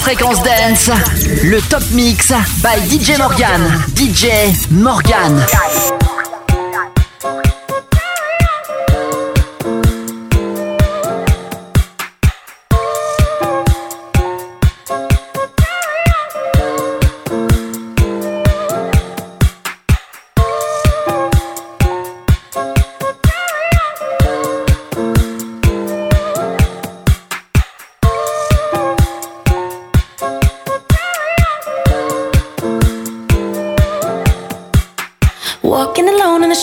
[0.00, 0.90] Fréquence Dance,
[1.44, 3.60] le top mix by DJ Morgan.
[3.94, 5.44] DJ Morgan.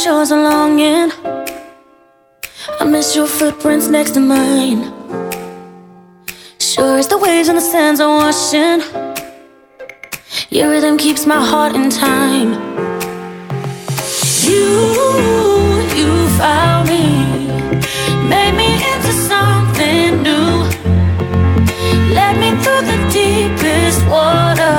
[0.05, 1.11] Shores are longing.
[2.79, 4.81] I miss your footprints next to mine.
[6.59, 8.81] Sure as the waves and the sands are washing.
[10.49, 12.51] Your rhythm keeps my heart in time.
[14.49, 14.69] You,
[15.99, 17.05] you found me,
[18.33, 20.49] made me into something new.
[22.17, 24.77] Led me through the deepest water.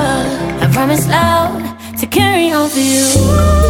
[0.62, 1.58] I promise loud
[1.98, 3.66] to carry on for you.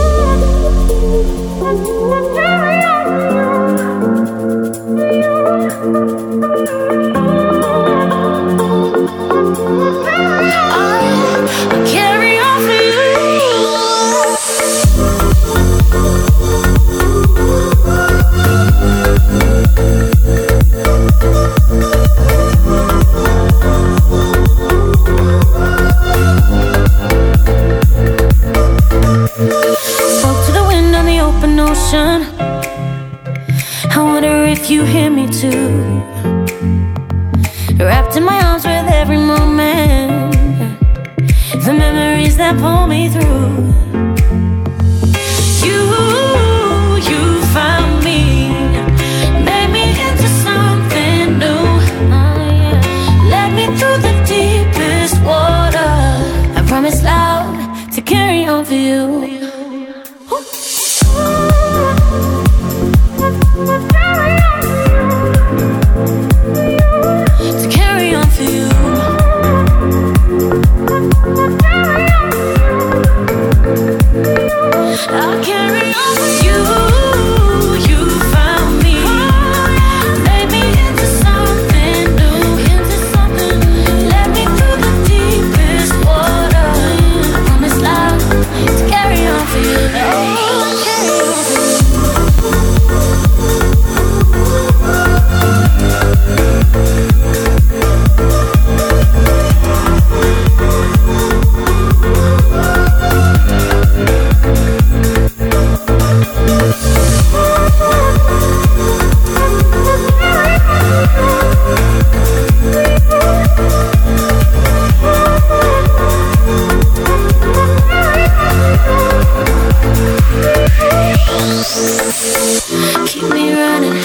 [121.67, 123.99] Keep me running,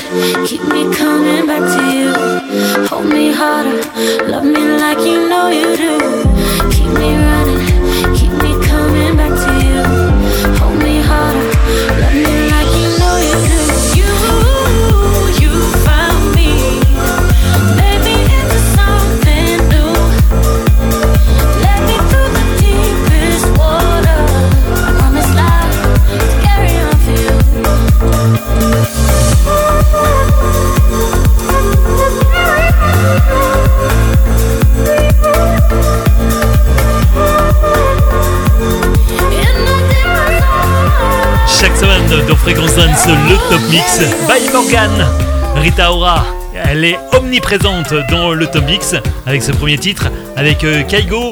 [0.48, 2.88] keep me coming back to you.
[2.88, 3.84] Hold me harder,
[4.28, 5.31] love me like you
[44.28, 44.92] by Morgan.
[45.56, 48.96] Rita Ora, elle est omniprésente dans le Top Mix
[49.26, 51.32] avec ce premier titre, avec euh, Kaigo,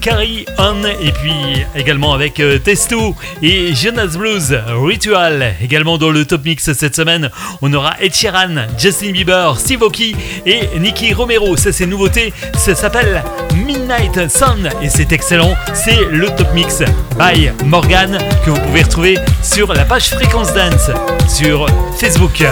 [0.00, 1.32] Carry On et puis
[1.74, 5.54] également avec euh, Testo et Jonas Blues Ritual.
[5.62, 7.30] Également dans le Top Mix cette semaine,
[7.62, 11.56] on aura Ed Sheeran, Justin Bieber, Steve Aoki et Nicky Romero.
[11.56, 13.22] Ça c'est nouveauté, ça s'appelle
[13.66, 15.54] Midnight Sun et c'est excellent.
[15.72, 16.82] C'est le Top Mix
[17.18, 19.18] by Morgan que vous pouvez retrouver
[19.58, 20.88] sur la page Fréquence Dance
[21.26, 21.66] sur
[21.96, 22.44] Facebook.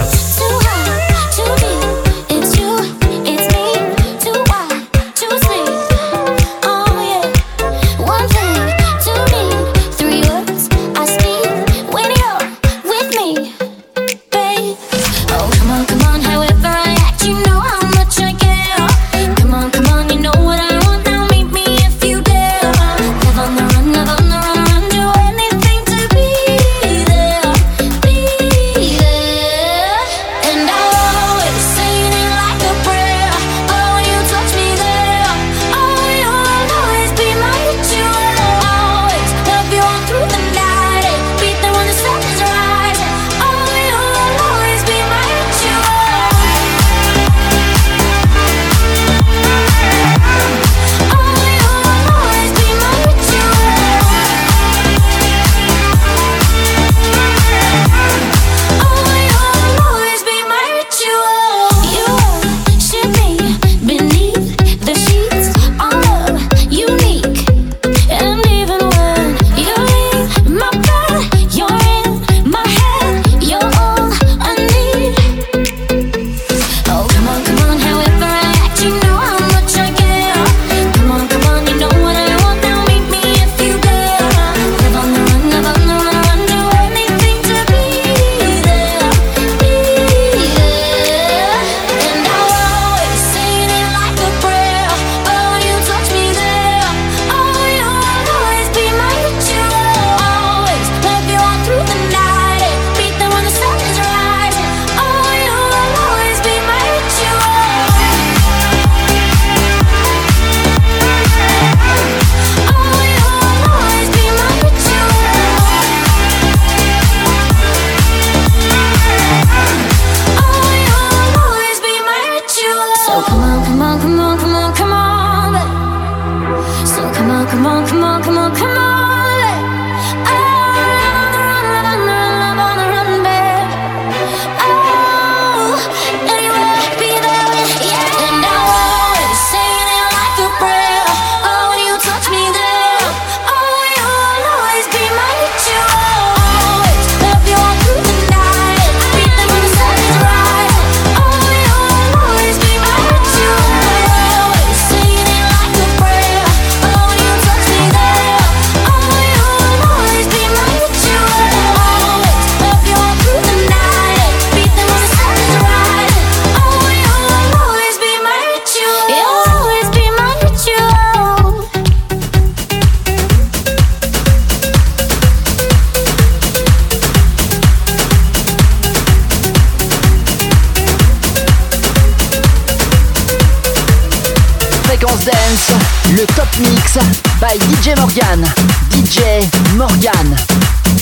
[187.39, 188.41] By DJ Morgan.
[188.89, 189.45] DJ
[189.77, 190.96] Morgan.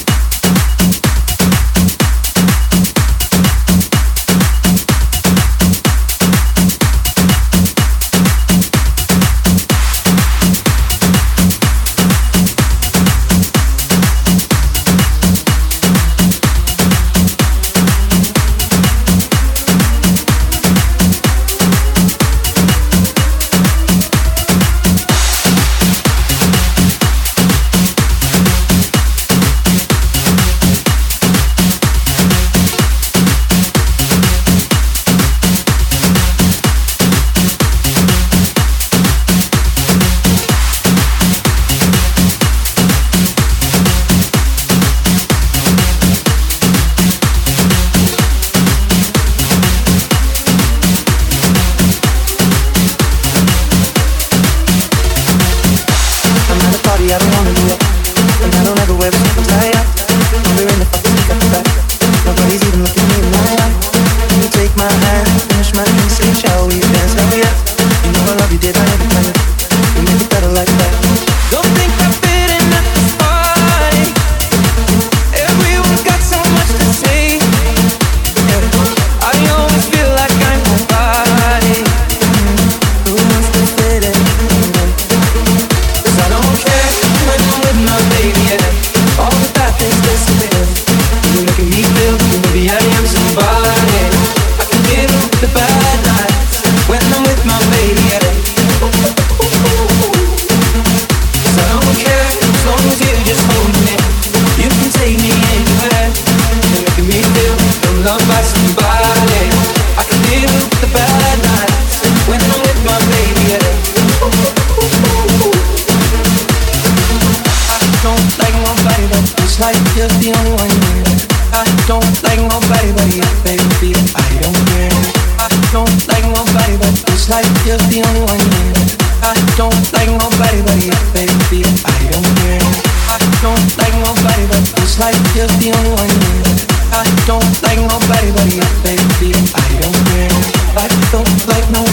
[68.57, 68.94] did I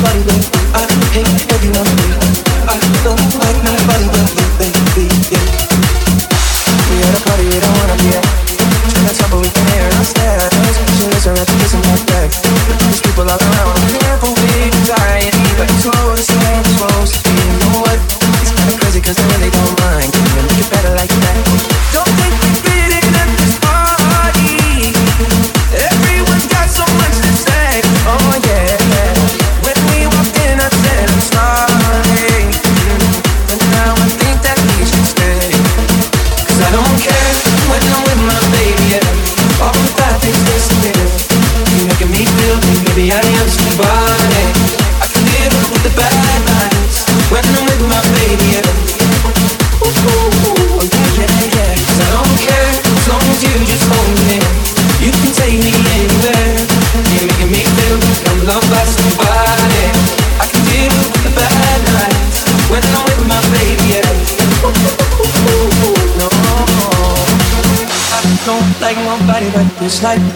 [0.01, 0.53] like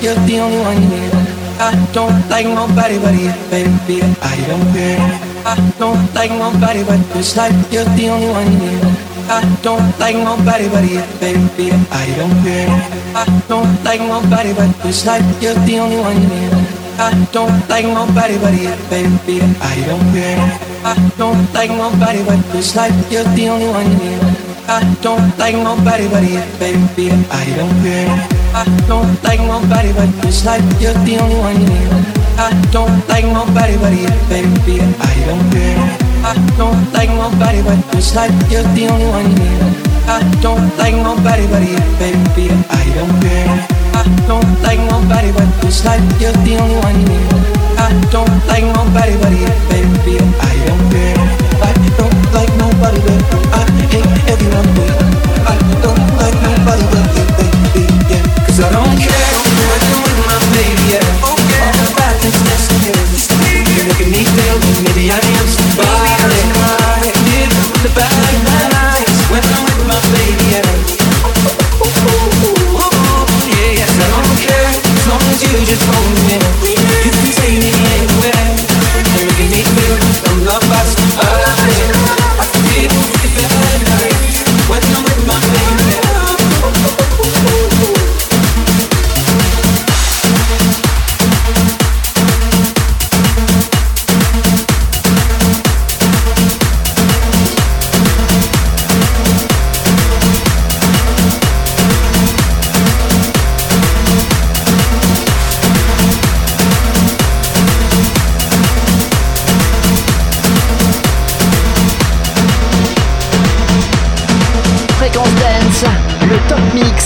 [0.00, 1.10] you're the only one here.
[1.58, 3.98] I don't like nobody but you, baby.
[4.22, 5.02] I don't care.
[5.42, 8.86] I don't like nobody but it's like you're the only one here.
[9.26, 11.74] I don't like nobody but you, baby.
[11.90, 12.70] I don't care.
[13.10, 16.54] I don't like nobody but it's like you're the only one here.
[17.02, 19.42] I don't like nobody but you, baby.
[19.58, 20.38] I don't care.
[20.86, 24.22] I don't like nobody but it's like you're the only one need.
[24.70, 27.10] I don't like nobody but you, baby.
[27.34, 28.35] I don't care.
[28.56, 31.92] I don't like nobody but it's like you're the only one you need.
[32.40, 34.80] I don't like nobody but you, baby.
[34.80, 35.76] I don't care.
[36.24, 39.60] I don't like nobody but it's like you're the only one you need.
[40.08, 42.48] I don't like nobody but you, baby.
[42.72, 43.68] I don't care.
[43.92, 47.45] I don't like nobody but it's like you're the only one you need.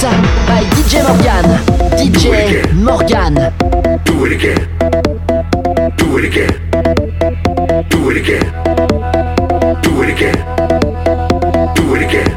[0.02, 0.16] Mix
[0.47, 1.45] by DJ Morgan.
[1.97, 3.35] DJ Morgan.
[4.04, 4.69] Do it again.
[5.97, 6.52] Do it again.
[7.88, 8.47] Do it again.
[9.83, 10.37] Do it again.
[11.75, 12.30] Do it again.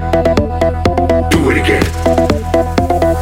[1.30, 1.84] Do it again.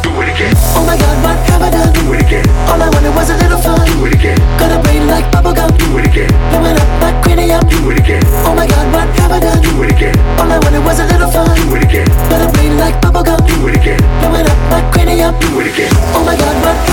[0.02, 0.54] Do it again.
[0.76, 1.94] Oh my God, what have I done?
[1.94, 2.50] Do it again.
[2.70, 3.86] All I wanted was a little fun.
[3.86, 4.38] Do it again.
[4.58, 5.78] Got a brain like bubblegum.
[5.78, 6.30] Do it again.
[6.50, 7.62] Blowing up like cranium.
[7.70, 8.24] Do it again.
[8.46, 9.62] Oh my God, what have I done?
[9.62, 10.18] Do it again.
[10.40, 11.56] All I wanted was a little fun.
[11.56, 12.08] Do it again.
[12.30, 13.48] Got a brain like bubblegum.
[13.48, 14.01] Do it again.
[15.32, 15.40] Up.
[15.40, 15.90] Do it again.
[16.14, 16.91] Oh my God, what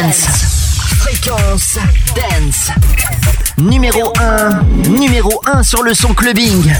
[0.00, 0.26] Dance.
[1.00, 1.78] Fréquence
[2.14, 2.70] Dance.
[3.58, 4.62] Numéro 1.
[4.90, 6.72] Numéro 1 sur le son clubbing.